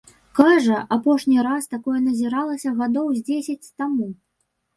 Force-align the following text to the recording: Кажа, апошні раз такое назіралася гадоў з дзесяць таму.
Кажа, 0.37 0.77
апошні 0.95 1.37
раз 1.47 1.67
такое 1.75 1.99
назіралася 2.07 2.75
гадоў 2.81 3.07
з 3.19 3.23
дзесяць 3.29 3.71
таму. 3.79 4.11